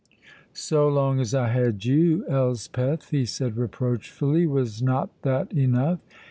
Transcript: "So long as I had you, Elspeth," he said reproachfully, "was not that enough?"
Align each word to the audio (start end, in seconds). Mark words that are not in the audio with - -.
"So 0.55 0.87
long 0.87 1.19
as 1.19 1.35
I 1.35 1.49
had 1.49 1.85
you, 1.85 2.25
Elspeth," 2.27 3.11
he 3.11 3.23
said 3.23 3.55
reproachfully, 3.55 4.47
"was 4.47 4.81
not 4.81 5.11
that 5.21 5.53
enough?" 5.53 5.99